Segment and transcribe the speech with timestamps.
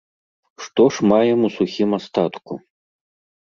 [0.67, 2.53] Што ж маем у сухім астатку?